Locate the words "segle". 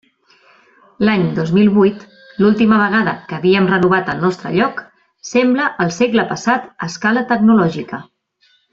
6.01-6.29